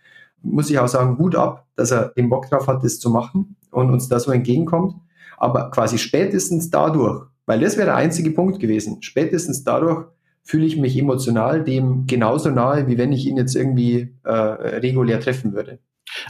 muss 0.43 0.71
ich 0.71 0.79
auch 0.79 0.89
sagen, 0.89 1.17
gut 1.17 1.37
ab, 1.37 1.67
dass 1.77 1.91
er 1.91 2.09
den 2.17 2.29
Bock 2.29 2.49
drauf 2.49 2.67
hat, 2.67 2.85
das 2.85 2.99
zu 2.99 3.11
machen 3.11 3.57
und 3.71 3.91
uns 3.91 4.09
da 4.09 4.19
so 4.19 4.31
entgegenkommt. 4.31 4.95
Aber 5.37 5.71
quasi 5.71 5.99
spätestens 5.99 6.71
dadurch, 6.71 7.27
weil 7.47 7.61
das 7.61 7.77
wäre 7.77 7.87
der 7.87 7.97
einzige 7.97 8.31
Punkt 8.31 8.61
gewesen, 8.61 9.03
spätestens 9.03 9.65
dadurch 9.65 10.07
fühle 10.43 10.67
ich 10.67 10.77
mich 10.77 10.97
emotional 10.99 11.63
dem 11.65 12.07
genauso 12.07 12.51
nahe, 12.51 12.87
wie 12.87 12.99
wenn 12.99 13.13
ich 13.13 13.27
ihn 13.27 13.37
jetzt 13.37 13.55
irgendwie 13.55 14.15
äh, 14.25 14.33
regulär 14.33 15.21
treffen 15.21 15.53
würde. 15.53 15.79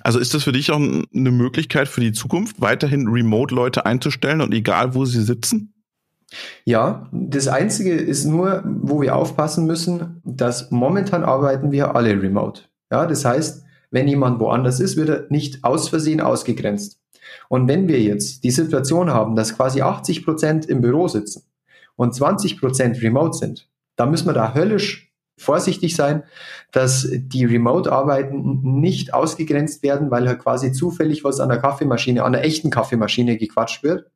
Also 0.02 0.18
ist 0.18 0.34
das 0.34 0.44
für 0.44 0.52
dich 0.52 0.70
auch 0.70 0.76
eine 0.76 1.30
Möglichkeit 1.30 1.88
für 1.88 2.00
die 2.00 2.12
Zukunft, 2.12 2.60
weiterhin 2.60 3.08
Remote-Leute 3.08 3.86
einzustellen 3.86 4.40
und 4.40 4.52
egal, 4.52 4.94
wo 4.94 5.04
sie 5.04 5.22
sitzen? 5.22 5.74
Ja, 6.64 7.08
das 7.12 7.48
Einzige 7.48 7.94
ist 7.94 8.24
nur, 8.24 8.62
wo 8.64 9.00
wir 9.00 9.16
aufpassen 9.16 9.66
müssen, 9.66 10.20
dass 10.24 10.70
momentan 10.70 11.24
arbeiten 11.24 11.72
wir 11.72 11.96
alle 11.96 12.22
remote. 12.22 12.62
Ja, 12.90 13.06
das 13.06 13.24
heißt, 13.24 13.64
wenn 13.90 14.06
jemand 14.06 14.38
woanders 14.40 14.80
ist, 14.80 14.96
wird 14.96 15.08
er 15.08 15.26
nicht 15.28 15.64
aus 15.64 15.88
Versehen 15.88 16.20
ausgegrenzt. 16.20 17.00
Und 17.48 17.68
wenn 17.68 17.88
wir 17.88 18.00
jetzt 18.00 18.44
die 18.44 18.50
Situation 18.50 19.10
haben, 19.10 19.34
dass 19.34 19.56
quasi 19.56 19.82
80 19.82 20.24
Prozent 20.24 20.66
im 20.66 20.80
Büro 20.80 21.08
sitzen 21.08 21.42
und 21.96 22.14
20 22.14 22.60
Prozent 22.60 23.02
remote 23.02 23.36
sind, 23.36 23.68
dann 23.96 24.10
müssen 24.10 24.26
wir 24.26 24.32
da 24.32 24.54
höllisch 24.54 25.09
vorsichtig 25.40 25.96
sein, 25.96 26.22
dass 26.70 27.08
die 27.10 27.44
Remote-Arbeiten 27.44 28.60
nicht 28.80 29.14
ausgegrenzt 29.14 29.82
werden, 29.82 30.10
weil 30.10 30.28
halt 30.28 30.40
quasi 30.40 30.72
zufällig 30.72 31.24
was 31.24 31.40
an 31.40 31.48
der 31.48 31.58
Kaffeemaschine, 31.58 32.22
an 32.24 32.32
der 32.32 32.44
echten 32.44 32.70
Kaffeemaschine 32.70 33.38
gequatscht 33.38 33.82
wird. 33.82 34.10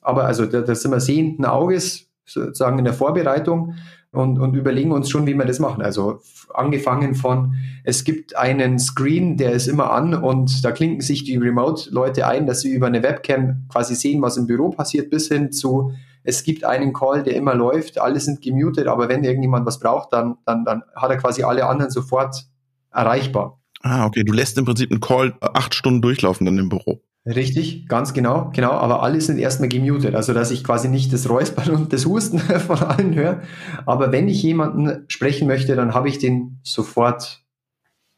Aber 0.00 0.26
also 0.26 0.44
da, 0.44 0.60
da 0.60 0.74
sind 0.74 0.90
wir 0.90 1.00
sehenden 1.00 1.46
Auges 1.46 2.08
sozusagen 2.26 2.78
in 2.78 2.84
der 2.84 2.94
Vorbereitung 2.94 3.74
und, 4.12 4.38
und 4.38 4.54
überlegen 4.54 4.92
uns 4.92 5.08
schon, 5.08 5.26
wie 5.26 5.34
wir 5.34 5.46
das 5.46 5.58
machen. 5.58 5.82
Also 5.82 6.20
angefangen 6.52 7.14
von, 7.14 7.54
es 7.82 8.04
gibt 8.04 8.36
einen 8.36 8.78
Screen, 8.78 9.36
der 9.36 9.52
ist 9.52 9.66
immer 9.66 9.92
an 9.92 10.14
und 10.14 10.64
da 10.64 10.72
klinken 10.72 11.00
sich 11.00 11.24
die 11.24 11.36
Remote-Leute 11.36 12.26
ein, 12.26 12.46
dass 12.46 12.60
sie 12.60 12.70
über 12.70 12.86
eine 12.86 13.02
Webcam 13.02 13.64
quasi 13.72 13.94
sehen, 13.94 14.20
was 14.20 14.36
im 14.36 14.46
Büro 14.46 14.70
passiert, 14.70 15.10
bis 15.10 15.28
hin 15.28 15.52
zu, 15.52 15.92
es 16.24 16.42
gibt 16.42 16.64
einen 16.64 16.92
Call, 16.92 17.22
der 17.22 17.36
immer 17.36 17.54
läuft, 17.54 18.00
alle 18.00 18.18
sind 18.18 18.42
gemutet, 18.42 18.88
aber 18.88 19.08
wenn 19.08 19.22
irgendjemand 19.22 19.66
was 19.66 19.78
braucht, 19.78 20.12
dann, 20.12 20.38
dann, 20.46 20.64
dann 20.64 20.82
hat 20.96 21.10
er 21.10 21.18
quasi 21.18 21.42
alle 21.42 21.66
anderen 21.66 21.90
sofort 21.90 22.46
erreichbar. 22.90 23.60
Ah, 23.82 24.06
okay. 24.06 24.24
Du 24.24 24.32
lässt 24.32 24.56
im 24.56 24.64
Prinzip 24.64 24.90
einen 24.90 25.00
Call 25.00 25.34
acht 25.40 25.74
Stunden 25.74 26.00
durchlaufen 26.00 26.46
dann 26.46 26.58
im 26.58 26.70
Büro. 26.70 27.02
Richtig, 27.26 27.88
ganz 27.88 28.12
genau, 28.12 28.50
genau, 28.52 28.72
aber 28.72 29.02
alle 29.02 29.18
sind 29.20 29.38
erstmal 29.38 29.70
gemutet, 29.70 30.14
also 30.14 30.34
dass 30.34 30.50
ich 30.50 30.62
quasi 30.62 30.88
nicht 30.88 31.10
das 31.10 31.28
Räuspern 31.28 31.70
und 31.70 31.92
das 31.92 32.04
Husten 32.04 32.38
von 32.66 32.78
allen 32.78 33.14
höre. 33.14 33.42
Aber 33.86 34.12
wenn 34.12 34.28
ich 34.28 34.42
jemanden 34.42 35.04
sprechen 35.08 35.46
möchte, 35.46 35.74
dann 35.74 35.94
habe 35.94 36.08
ich 36.08 36.18
den 36.18 36.58
sofort 36.62 37.43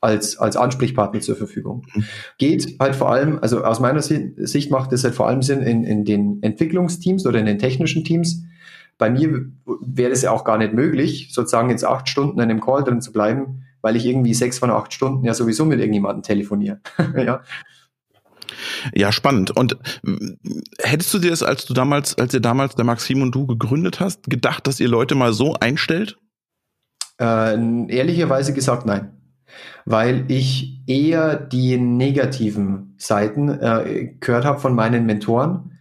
als, 0.06 0.38
als 0.38 0.56
Ansprechpartner 0.56 1.20
zur 1.20 1.36
Verfügung. 1.36 1.84
Mhm. 1.94 2.04
Geht 2.38 2.76
halt 2.78 2.94
vor 2.94 3.10
allem, 3.10 3.38
also 3.40 3.64
aus 3.64 3.80
meiner 3.80 4.00
Sicht 4.00 4.70
macht 4.70 4.92
es 4.92 5.02
halt 5.02 5.14
vor 5.14 5.26
allem 5.26 5.42
Sinn 5.42 5.62
in, 5.62 5.84
in 5.84 6.04
den 6.04 6.42
Entwicklungsteams 6.42 7.26
oder 7.26 7.40
in 7.40 7.46
den 7.46 7.58
technischen 7.58 8.04
Teams. 8.04 8.44
Bei 8.98 9.10
mir 9.10 9.46
wäre 9.82 10.12
es 10.12 10.22
ja 10.22 10.30
auch 10.30 10.44
gar 10.44 10.58
nicht 10.58 10.72
möglich, 10.72 11.30
sozusagen 11.32 11.70
jetzt 11.70 11.84
acht 11.84 12.08
Stunden 12.08 12.38
in 12.38 12.48
einem 12.48 12.60
Call 12.60 12.84
drin 12.84 13.02
zu 13.02 13.12
bleiben, 13.12 13.64
weil 13.82 13.96
ich 13.96 14.06
irgendwie 14.06 14.32
sechs 14.32 14.58
von 14.58 14.70
acht 14.70 14.94
Stunden 14.94 15.24
ja 15.24 15.34
sowieso 15.34 15.64
mit 15.64 15.80
irgendjemandem 15.80 16.22
telefoniere. 16.22 16.80
ja. 17.16 17.42
Ja, 18.94 19.10
spannend. 19.10 19.50
Und 19.50 19.76
hättest 20.80 21.12
du 21.12 21.18
dir 21.18 21.30
das, 21.30 21.42
als 21.42 21.66
du 21.66 21.74
damals, 21.74 22.16
als 22.16 22.32
ihr 22.32 22.40
damals 22.40 22.76
der 22.76 22.84
Maxim 22.84 23.22
und 23.22 23.34
du 23.34 23.46
gegründet 23.46 23.98
hast, 23.98 24.30
gedacht, 24.30 24.68
dass 24.68 24.78
ihr 24.78 24.88
Leute 24.88 25.16
mal 25.16 25.32
so 25.32 25.54
einstellt? 25.54 26.16
Äh, 27.20 27.56
ehrlicherweise 27.88 28.54
gesagt, 28.54 28.86
nein. 28.86 29.15
Weil 29.84 30.24
ich 30.28 30.80
eher 30.86 31.36
die 31.36 31.78
negativen 31.78 32.94
Seiten 32.98 33.48
äh, 33.48 34.14
gehört 34.20 34.44
habe 34.44 34.58
von 34.58 34.74
meinen 34.74 35.06
Mentoren, 35.06 35.78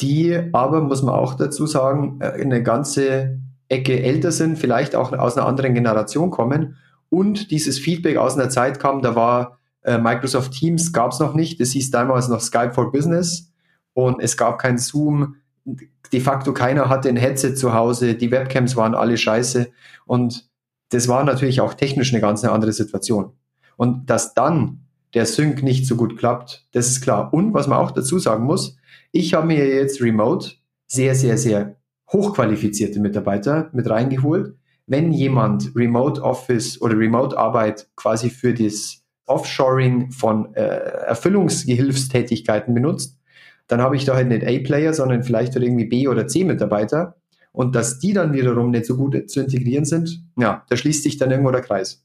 die 0.00 0.38
aber, 0.52 0.80
muss 0.80 1.02
man 1.02 1.14
auch 1.14 1.34
dazu 1.34 1.66
sagen, 1.66 2.18
äh, 2.20 2.32
eine 2.40 2.62
ganze 2.62 3.38
Ecke 3.68 4.02
älter 4.02 4.32
sind, 4.32 4.58
vielleicht 4.58 4.94
auch 4.94 5.12
aus 5.12 5.36
einer 5.36 5.46
anderen 5.46 5.74
Generation 5.74 6.30
kommen 6.30 6.76
und 7.08 7.50
dieses 7.50 7.78
Feedback 7.78 8.16
aus 8.16 8.34
einer 8.34 8.48
Zeit 8.48 8.78
kam, 8.80 9.02
da 9.02 9.14
war 9.14 9.58
äh, 9.86 9.98
Microsoft 9.98 10.52
Teams 10.52 10.92
gab 10.92 11.12
es 11.12 11.20
noch 11.20 11.34
nicht. 11.34 11.60
Das 11.60 11.70
hieß 11.70 11.90
damals 11.90 12.28
noch 12.28 12.40
Skype 12.40 12.72
for 12.72 12.90
Business 12.92 13.52
und 13.94 14.20
es 14.20 14.36
gab 14.36 14.58
kein 14.58 14.78
Zoom. 14.78 15.36
De 15.64 16.20
facto 16.20 16.52
keiner 16.52 16.88
hatte 16.88 17.08
ein 17.08 17.16
Headset 17.16 17.54
zu 17.54 17.72
Hause. 17.72 18.14
Die 18.14 18.30
Webcams 18.30 18.76
waren 18.76 18.94
alle 18.94 19.16
scheiße. 19.16 19.68
Und 20.04 20.48
das 20.90 21.08
war 21.08 21.24
natürlich 21.24 21.60
auch 21.60 21.74
technisch 21.74 22.12
eine 22.12 22.20
ganz 22.20 22.44
andere 22.44 22.72
Situation. 22.72 23.32
Und 23.76 24.10
dass 24.10 24.34
dann 24.34 24.82
der 25.14 25.26
Sync 25.26 25.62
nicht 25.62 25.86
so 25.86 25.96
gut 25.96 26.18
klappt, 26.18 26.66
das 26.72 26.88
ist 26.88 27.00
klar. 27.00 27.32
Und 27.32 27.54
was 27.54 27.66
man 27.66 27.78
auch 27.78 27.90
dazu 27.90 28.18
sagen 28.18 28.44
muss, 28.44 28.76
ich 29.12 29.34
habe 29.34 29.46
mir 29.46 29.66
jetzt 29.66 30.02
remote 30.02 30.52
sehr, 30.86 31.14
sehr, 31.14 31.38
sehr 31.38 31.76
hochqualifizierte 32.12 33.00
Mitarbeiter 33.00 33.70
mit 33.72 33.88
reingeholt. 33.88 34.54
Wenn 34.86 35.12
jemand 35.12 35.74
Remote 35.74 36.22
Office 36.22 36.80
oder 36.80 36.96
Remote 36.96 37.36
Arbeit 37.36 37.88
quasi 37.96 38.30
für 38.30 38.54
das 38.54 39.02
Offshoring 39.26 40.12
von 40.12 40.54
äh, 40.54 40.62
Erfüllungsgehilfstätigkeiten 40.62 42.72
benutzt, 42.72 43.18
dann 43.66 43.80
habe 43.80 43.96
ich 43.96 44.04
da 44.04 44.14
halt 44.14 44.28
nicht 44.28 44.46
A-Player, 44.46 44.94
sondern 44.94 45.24
vielleicht 45.24 45.54
halt 45.54 45.64
irgendwie 45.64 45.86
B- 45.86 46.06
oder 46.06 46.28
C-Mitarbeiter. 46.28 47.16
Und 47.56 47.74
dass 47.74 47.98
die 47.98 48.12
dann 48.12 48.34
wiederum 48.34 48.70
nicht 48.70 48.84
so 48.84 48.98
gut 48.98 49.30
zu 49.30 49.40
integrieren 49.40 49.86
sind, 49.86 50.22
ja, 50.38 50.66
da 50.68 50.76
schließt 50.76 51.02
sich 51.02 51.16
dann 51.16 51.30
irgendwo 51.30 51.50
der 51.50 51.62
Kreis. 51.62 52.04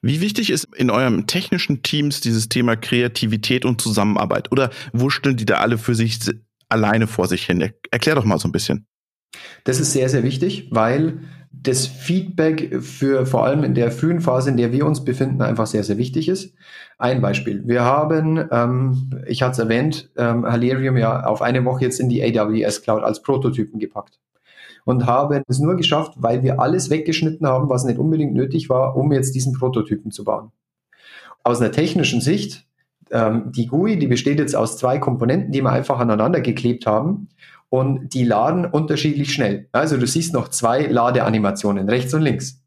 Wie 0.00 0.22
wichtig 0.22 0.48
ist 0.48 0.68
in 0.74 0.88
eurem 0.88 1.26
technischen 1.26 1.82
Teams 1.82 2.22
dieses 2.22 2.48
Thema 2.48 2.74
Kreativität 2.74 3.66
und 3.66 3.82
Zusammenarbeit? 3.82 4.50
Oder 4.52 4.70
wo 4.94 5.10
stellen 5.10 5.36
die 5.36 5.44
da 5.44 5.56
alle 5.56 5.76
für 5.76 5.94
sich 5.94 6.18
alleine 6.70 7.06
vor 7.06 7.28
sich 7.28 7.44
hin? 7.44 7.72
Erklär 7.90 8.14
doch 8.14 8.24
mal 8.24 8.38
so 8.38 8.48
ein 8.48 8.52
bisschen. 8.52 8.86
Das 9.64 9.80
ist 9.80 9.92
sehr, 9.92 10.08
sehr 10.08 10.22
wichtig, 10.22 10.68
weil 10.70 11.18
das 11.52 11.86
Feedback 11.86 12.82
für 12.82 13.26
vor 13.26 13.44
allem 13.44 13.64
in 13.64 13.74
der 13.74 13.90
frühen 13.90 14.22
Phase, 14.22 14.48
in 14.48 14.56
der 14.56 14.72
wir 14.72 14.86
uns 14.86 15.04
befinden, 15.04 15.42
einfach 15.42 15.66
sehr, 15.66 15.84
sehr 15.84 15.98
wichtig 15.98 16.30
ist. 16.30 16.54
Ein 16.96 17.20
Beispiel. 17.20 17.62
Wir 17.66 17.82
haben, 17.82 18.42
ähm, 18.50 19.10
ich 19.26 19.42
hatte 19.42 19.52
es 19.52 19.58
erwähnt, 19.58 20.10
ähm, 20.16 20.46
Halerium 20.46 20.96
ja 20.96 21.24
auf 21.24 21.42
eine 21.42 21.62
Woche 21.66 21.84
jetzt 21.84 22.00
in 22.00 22.08
die 22.08 22.22
AWS 22.22 22.80
Cloud 22.80 23.02
als 23.02 23.22
Prototypen 23.22 23.78
gepackt 23.78 24.18
und 24.84 25.06
haben 25.06 25.42
es 25.48 25.58
nur 25.58 25.76
geschafft, 25.76 26.12
weil 26.16 26.42
wir 26.42 26.60
alles 26.60 26.90
weggeschnitten 26.90 27.46
haben, 27.46 27.68
was 27.68 27.84
nicht 27.84 27.98
unbedingt 27.98 28.34
nötig 28.34 28.68
war, 28.68 28.96
um 28.96 29.12
jetzt 29.12 29.34
diesen 29.34 29.52
Prototypen 29.54 30.10
zu 30.10 30.24
bauen. 30.24 30.52
Aus 31.42 31.60
einer 31.60 31.72
technischen 31.72 32.20
Sicht, 32.20 32.66
ähm, 33.10 33.52
die 33.52 33.66
GUI, 33.66 33.98
die 33.98 34.06
besteht 34.06 34.38
jetzt 34.38 34.56
aus 34.56 34.76
zwei 34.76 34.98
Komponenten, 34.98 35.52
die 35.52 35.62
wir 35.62 35.72
einfach 35.72 35.98
aneinander 35.98 36.40
geklebt 36.40 36.86
haben 36.86 37.28
und 37.68 38.14
die 38.14 38.24
laden 38.24 38.66
unterschiedlich 38.66 39.32
schnell. 39.32 39.68
Also 39.72 39.96
du 39.96 40.06
siehst 40.06 40.32
noch 40.32 40.48
zwei 40.48 40.86
Ladeanimationen, 40.86 41.88
rechts 41.88 42.14
und 42.14 42.22
links. 42.22 42.63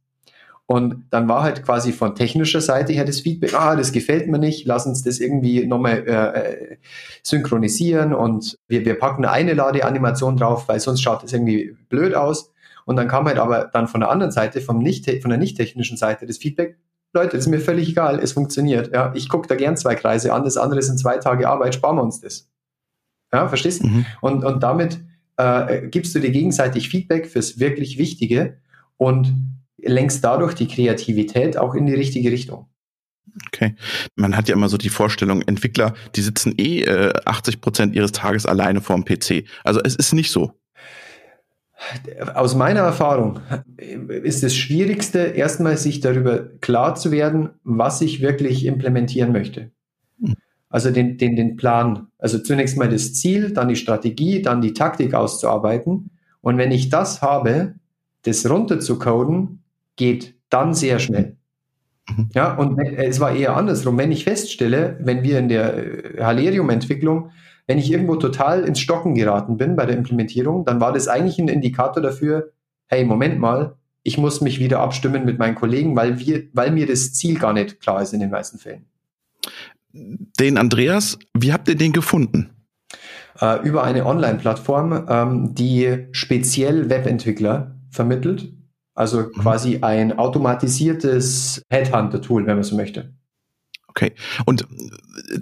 Und 0.70 1.06
dann 1.12 1.30
war 1.30 1.44
halt 1.44 1.64
quasi 1.64 1.94
von 1.94 2.14
technischer 2.14 2.60
Seite 2.60 2.92
her 2.92 3.06
das 3.06 3.22
Feedback, 3.22 3.54
ah, 3.54 3.78
das 3.78 3.94
gefällt 3.94 4.28
mir 4.28 4.38
nicht, 4.38 4.68
lass 4.68 4.86
uns 4.86 5.02
das 5.02 5.22
irgendwie 5.22 5.66
nochmal 5.66 6.04
äh, 6.06 6.40
äh, 6.40 6.78
synchronisieren 7.24 8.14
und 8.14 8.58
wir, 8.68 8.84
wir 8.84 9.00
packen 9.00 9.24
eine 9.24 9.54
Ladeanimation 9.54 10.36
drauf, 10.36 10.68
weil 10.68 10.82
sonst 10.82 11.02
schaut 11.02 11.24
das 11.24 11.32
irgendwie 11.32 11.74
blöd 11.88 12.16
aus. 12.16 12.52
Und 12.84 12.98
dann 12.98 13.08
kam 13.08 13.28
halt 13.28 13.38
aber 13.38 13.70
dann 13.72 13.88
von 13.88 14.02
der 14.02 14.10
anderen 14.10 14.34
Seite, 14.34 14.60
vom 14.60 14.80
nicht, 14.80 15.10
von 15.22 15.30
der 15.30 15.40
nicht 15.40 15.56
technischen 15.56 15.96
Seite 15.96 16.26
das 16.26 16.38
Feedback, 16.38 16.78
Leute, 17.14 17.38
das 17.38 17.46
ist 17.46 17.48
mir 17.48 17.62
völlig 17.62 17.90
egal, 17.90 18.20
es 18.20 18.34
funktioniert. 18.34 18.94
Ja, 18.94 19.14
ich 19.16 19.30
gucke 19.30 19.48
da 19.48 19.56
gern 19.56 19.78
zwei 19.78 19.96
Kreise 19.96 20.34
an, 20.34 20.44
das 20.44 20.58
andere 20.58 20.82
sind 20.82 21.00
zwei 21.00 21.18
Tage 21.18 21.48
Arbeit, 21.48 21.76
sparen 21.76 21.96
wir 21.96 22.04
uns 22.04 22.20
das. 22.20 22.50
Ja, 23.34 23.48
verstehst 23.48 23.84
du? 23.84 23.88
Mhm. 23.88 24.06
Und, 24.22 24.44
und 24.44 24.64
damit 24.64 25.00
äh, 25.38 25.88
gibst 25.88 26.14
du 26.14 26.20
dir 26.20 26.32
gegenseitig 26.32 26.90
Feedback 26.90 27.28
fürs 27.28 27.60
wirklich 27.60 27.98
Wichtige 27.98 28.58
und 28.98 29.34
lenkst 29.78 30.24
dadurch 30.24 30.54
die 30.54 30.68
Kreativität 30.68 31.58
auch 31.58 31.76
in 31.76 31.86
die 31.86 31.94
richtige 31.94 32.32
Richtung. 32.32 32.68
Okay. 33.48 33.76
Man 34.16 34.36
hat 34.36 34.50
ja 34.50 34.56
immer 34.56 34.70
so 34.70 34.78
die 34.78 34.90
Vorstellung, 34.90 35.42
Entwickler, 35.44 35.94
die 36.16 36.22
sitzen 36.22 36.54
eh 36.58 36.82
äh, 36.82 37.14
80 37.26 37.62
Prozent 37.62 37.96
ihres 37.96 38.12
Tages 38.12 38.46
alleine 38.46 38.82
vorm 38.82 39.06
PC. 39.06 39.46
Also 39.64 39.80
es 39.84 39.96
ist 39.96 40.14
nicht 40.14 40.32
so. 40.32 40.54
Aus 42.34 42.56
meiner 42.56 42.80
Erfahrung 42.80 43.40
ist 43.78 44.42
das 44.42 44.56
Schwierigste, 44.56 45.20
erstmal 45.20 45.78
sich 45.78 46.00
darüber 46.00 46.40
klar 46.60 46.96
zu 46.96 47.12
werden, 47.12 47.52
was 47.64 48.02
ich 48.02 48.22
wirklich 48.22 48.66
implementieren 48.66 49.32
möchte. 49.32 49.72
Also 50.70 50.92
den, 50.92 51.18
den, 51.18 51.36
den 51.36 51.56
Plan, 51.56 52.08
also 52.18 52.40
zunächst 52.40 52.78
mal 52.78 52.90
das 52.90 53.14
Ziel, 53.14 53.54
dann 53.54 53.70
die 53.70 53.76
Strategie, 53.76 54.42
dann 54.42 54.62
die 54.62 54.74
Taktik 54.74 55.14
auszuarbeiten. 55.14 56.10
Und 56.42 56.58
wenn 56.58 56.72
ich 56.72 56.90
das 56.90 57.22
habe, 57.22 57.76
das 58.24 58.50
runterzucoden, 58.50 59.64
geht 59.98 60.36
dann 60.50 60.74
sehr 60.74 61.00
schnell. 61.00 61.36
Mhm. 62.10 62.30
Ja, 62.34 62.56
und 62.56 62.80
es 62.80 63.20
war 63.20 63.36
eher 63.36 63.58
andersrum. 63.58 63.98
Wenn 63.98 64.13
ich 64.13 64.24
feststelle, 64.24 64.98
wenn 65.01 65.24
wir 65.24 65.39
in 65.39 65.50
der 65.50 65.75
äh, 65.75 66.24
Halerium-Entwicklung, 66.24 67.32
wenn 67.68 67.77
ich 67.77 67.92
irgendwo 67.92 68.16
total 68.16 68.63
ins 68.63 68.80
Stocken 68.80 69.13
geraten 69.13 69.58
bin 69.58 69.75
bei 69.75 69.86
der 69.86 69.98
Implementierung, 69.98 70.63
dann 70.63 70.80
war 70.80 70.94
das 70.94 71.10
eigentlich 71.10 71.38
ein 71.38 71.50
Indikator 71.50 72.01
dafür, 72.01 72.54
hey, 72.86 73.04
Moment 73.04 73.39
mal, 73.39 73.75
ich 74.04 74.18
muss 74.18 74.39
mich 74.39 74.60
wieder 74.60 74.80
abstimmen 74.80 75.25
mit 75.25 75.38
meinen 75.38 75.56
Kollegen, 75.56 75.94
weil 75.98 76.18
wir, 76.20 76.44
weil 76.54 76.72
mir 76.72 76.88
das 76.88 77.13
Ziel 77.13 77.38
gar 77.38 77.51
nicht 77.51 77.82
klar 77.82 78.01
ist 78.01 78.13
in 78.13 78.22
den 78.22 78.30
meisten 78.30 78.58
Fällen 78.58 78.86
den 80.39 80.58
Andreas, 80.58 81.18
wie 81.34 81.54
habt 81.54 81.68
ihr 81.68 81.75
den 81.75 81.94
gefunden? 81.94 82.50
Äh, 83.39 83.68
über 83.68 83.84
eine 83.84 84.06
Online-Plattform, 84.06 85.06
ähm, 85.10 85.56
die 85.56 86.08
speziell 86.12 86.89
Webentwickler 86.89 87.75
vermittelt. 87.89 88.54
Also 88.98 89.20
mhm. 89.20 89.32
quasi 89.34 89.77
ein 89.82 90.18
automatisiertes 90.18 91.62
Headhunter-Tool, 91.70 92.48
wenn 92.48 92.56
man 92.56 92.63
so 92.63 92.75
möchte. 92.75 93.13
Okay. 93.88 94.13
Und 94.46 94.63
äh, 94.63 94.66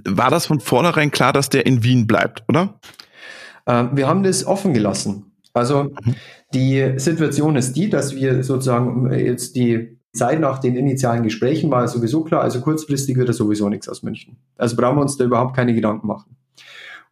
war 0.06 0.30
das 0.30 0.46
von 0.46 0.60
vornherein 0.60 1.10
klar, 1.10 1.32
dass 1.32 1.48
der 1.48 1.66
in 1.66 1.82
Wien 1.82 2.06
bleibt, 2.06 2.44
oder? 2.50 2.80
Äh, 3.66 3.86
wir 3.94 4.08
haben 4.08 4.24
das 4.24 4.46
offen 4.46 4.74
gelassen. 4.74 5.32
Also 5.54 5.86
mhm. 5.86 6.16
die 6.54 6.96
Situation 6.98 7.56
ist 7.56 7.78
die, 7.78 7.90
dass 7.90 8.14
wir 8.14 8.44
sozusagen 8.44 9.10
jetzt 9.14 9.56
die 9.56 10.00
Zeit 10.12 10.42
nach 10.42 10.60
den 10.60 10.76
initialen 10.76 11.24
Gesprächen 11.24 11.72
war 11.72 11.88
sowieso 11.88 12.24
klar, 12.26 12.42
also 12.42 12.60
kurzfristig 12.60 13.16
wird 13.16 13.30
er 13.30 13.34
sowieso 13.34 13.70
nichts 13.70 13.88
aus 13.88 14.04
München. 14.04 14.36
Also 14.58 14.76
brauchen 14.76 14.98
wir 14.98 15.02
uns 15.02 15.16
da 15.16 15.24
überhaupt 15.24 15.56
keine 15.56 15.74
Gedanken 15.74 16.08
machen. 16.08 16.36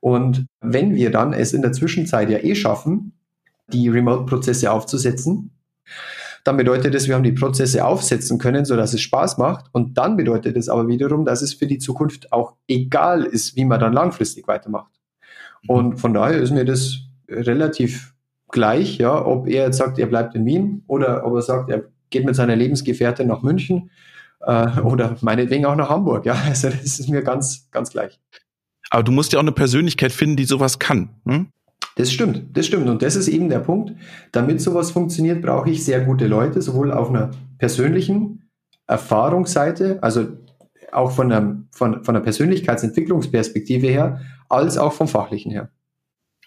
Und 0.02 0.46
wenn 0.60 0.94
wir 0.96 1.10
dann 1.10 1.32
es 1.32 1.54
in 1.54 1.62
der 1.62 1.72
Zwischenzeit 1.72 2.30
ja 2.30 2.40
eh 2.40 2.56
schaffen, 2.56 3.14
die 3.72 3.88
Remote-Prozesse 3.88 4.72
aufzusetzen, 4.72 5.52
dann 6.44 6.58
bedeutet 6.58 6.94
es, 6.94 7.08
wir 7.08 7.16
haben 7.16 7.24
die 7.24 7.32
Prozesse 7.32 7.86
aufsetzen 7.86 8.38
können, 8.38 8.66
sodass 8.66 8.94
es 8.94 9.02
Spaß 9.02 9.38
macht. 9.38 9.66
Und 9.72 9.98
dann 9.98 10.18
bedeutet 10.18 10.58
es 10.58 10.68
aber 10.68 10.88
wiederum, 10.88 11.26
dass 11.26 11.42
es 11.42 11.54
für 11.54 11.68
die 11.68 11.78
Zukunft 11.78 12.32
auch 12.34 12.56
egal 12.68 13.24
ist, 13.24 13.56
wie 13.56 13.66
man 13.66 13.80
dann 13.80 13.94
langfristig 13.94 14.48
weitermacht. 14.48 14.92
Und 15.68 16.00
von 16.00 16.14
daher 16.14 16.40
ist 16.40 16.52
mir 16.52 16.66
das 16.66 17.00
relativ 17.30 18.14
gleich, 18.50 18.98
ja, 18.98 19.26
ob 19.26 19.48
er 19.48 19.66
jetzt 19.66 19.78
sagt, 19.78 19.98
er 20.00 20.08
bleibt 20.08 20.36
in 20.36 20.46
Wien 20.46 20.84
oder 20.88 21.26
ob 21.26 21.36
er 21.36 21.42
sagt, 21.42 21.70
er 21.70 21.86
geht 22.10 22.26
mit 22.26 22.36
seiner 22.36 22.56
Lebensgefährtin 22.56 23.28
nach 23.28 23.42
München 23.42 23.90
äh, 24.42 24.80
oder 24.82 25.16
meinetwegen 25.22 25.66
auch 25.66 25.76
nach 25.76 25.90
Hamburg. 25.90 26.26
Ja, 26.26 26.34
also 26.46 26.70
das 26.70 27.00
ist 27.00 27.10
mir 27.10 27.24
ganz, 27.24 27.70
ganz 27.72 27.90
gleich. 27.90 28.20
Aber 28.90 29.04
du 29.04 29.12
musst 29.12 29.34
ja 29.34 29.40
auch 29.40 29.44
eine 29.44 29.54
Persönlichkeit 29.54 30.12
finden, 30.12 30.36
die 30.36 30.46
sowas 30.46 30.78
kann. 30.78 31.10
Hm? 31.26 31.48
Das 31.96 32.12
stimmt, 32.12 32.58
das 32.58 32.66
stimmt. 32.66 32.90
Und 32.90 33.02
das 33.02 33.16
ist 33.16 33.28
eben 33.28 33.50
der 33.50 33.60
Punkt. 33.60 33.94
Damit 34.32 34.62
sowas 34.62 34.92
funktioniert, 34.92 35.42
brauche 35.42 35.70
ich 35.70 35.86
sehr 35.86 36.02
gute 36.02 36.28
Leute, 36.28 36.62
sowohl 36.62 36.92
auf 36.92 37.10
einer 37.10 37.32
persönlichen 37.60 38.50
Erfahrungsseite, 38.88 40.00
also 40.02 40.28
auch 40.92 41.12
von 41.12 41.30
der, 41.30 41.58
von, 41.72 42.04
von 42.04 42.14
der 42.14 42.22
Persönlichkeitsentwicklungsperspektive 42.22 43.88
her, 43.88 44.22
als 44.50 44.78
auch 44.78 44.94
vom 44.94 45.08
fachlichen 45.08 45.52
her. 45.52 45.70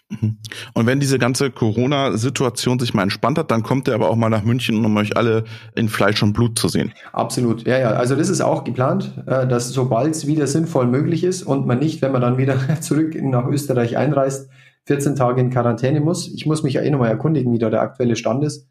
Mhm. 0.09 0.37
Und 0.73 0.85
wenn 0.85 0.99
diese 1.01 1.19
ganze 1.19 1.51
Corona-Situation 1.51 2.79
sich 2.79 2.93
mal 2.93 3.03
entspannt 3.03 3.37
hat, 3.37 3.51
dann 3.51 3.63
kommt 3.63 3.89
er 3.89 3.95
aber 3.95 4.09
auch 4.09 4.15
mal 4.15 4.29
nach 4.29 4.43
München, 4.43 4.85
um 4.85 4.95
euch 4.95 5.17
alle 5.17 5.43
in 5.75 5.89
Fleisch 5.89 6.23
und 6.23 6.31
Blut 6.31 6.57
zu 6.57 6.69
sehen. 6.69 6.93
Absolut, 7.11 7.67
ja, 7.67 7.77
ja. 7.77 7.89
Also 7.91 8.15
das 8.15 8.29
ist 8.29 8.39
auch 8.39 8.63
geplant, 8.63 9.11
äh, 9.25 9.45
dass 9.47 9.69
sobald 9.69 10.15
es 10.15 10.25
wieder 10.25 10.47
sinnvoll 10.47 10.87
möglich 10.87 11.23
ist 11.23 11.43
und 11.43 11.67
man 11.67 11.79
nicht, 11.79 12.01
wenn 12.01 12.13
man 12.13 12.21
dann 12.21 12.37
wieder 12.37 12.57
zurück 12.81 13.15
nach 13.21 13.47
Österreich 13.47 13.97
einreist, 13.97 14.49
14 14.87 15.15
Tage 15.15 15.41
in 15.41 15.49
Quarantäne 15.49 15.99
muss. 15.99 16.33
Ich 16.33 16.45
muss 16.45 16.63
mich 16.63 16.75
ja 16.75 16.81
eh 16.81 16.89
nochmal 16.89 17.09
erkundigen, 17.09 17.53
wie 17.53 17.59
da 17.59 17.69
der 17.69 17.81
aktuelle 17.81 18.15
Stand 18.15 18.43
ist. 18.43 18.67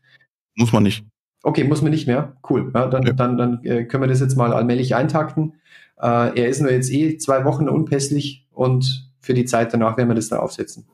Muss 0.57 0.73
man 0.73 0.83
nicht. 0.83 1.05
Okay, 1.43 1.65
muss 1.65 1.83
man 1.83 1.91
nicht 1.91 2.07
mehr. 2.07 2.37
Cool. 2.49 2.73
Ja, 2.75 2.87
dann, 2.87 3.05
ja. 3.05 3.13
dann, 3.13 3.37
dann 3.37 3.65
äh, 3.65 3.85
können 3.85 4.03
wir 4.03 4.09
das 4.09 4.21
jetzt 4.21 4.37
mal 4.37 4.53
allmählich 4.53 4.95
eintakten. 4.95 5.55
Äh, 6.01 6.41
er 6.41 6.49
ist 6.49 6.61
nur 6.61 6.71
jetzt 6.71 6.91
eh 6.91 7.19
zwei 7.19 7.45
Wochen 7.45 7.69
unpässlich 7.69 8.47
und 8.51 9.13
für 9.21 9.35
die 9.35 9.45
Zeit 9.45 9.73
danach 9.73 9.97
werden 9.97 10.09
wir 10.09 10.15
das 10.15 10.29
dann 10.29 10.41
aufsetzen. 10.41 10.87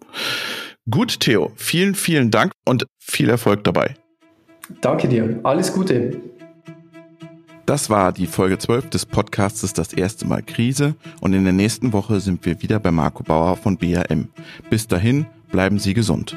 Gut, 0.90 1.20
Theo. 1.20 1.52
Vielen, 1.54 1.94
vielen 1.94 2.30
Dank 2.30 2.52
und 2.66 2.86
viel 2.98 3.30
Erfolg 3.30 3.62
dabei. 3.62 3.94
Danke 4.80 5.08
dir. 5.08 5.38
Alles 5.44 5.72
Gute. 5.72 6.20
Das 7.66 7.90
war 7.90 8.12
die 8.12 8.26
Folge 8.26 8.58
12 8.58 8.90
des 8.90 9.06
Podcasts 9.06 9.72
Das 9.72 9.92
erste 9.92 10.26
Mal 10.26 10.42
Krise 10.42 10.96
und 11.20 11.32
in 11.32 11.44
der 11.44 11.52
nächsten 11.52 11.92
Woche 11.92 12.20
sind 12.20 12.44
wir 12.44 12.60
wieder 12.60 12.80
bei 12.80 12.90
Marco 12.90 13.22
Bauer 13.22 13.56
von 13.56 13.76
BRM. 13.76 14.28
Bis 14.68 14.88
dahin, 14.88 15.26
bleiben 15.50 15.78
Sie 15.78 15.94
gesund. 15.94 16.36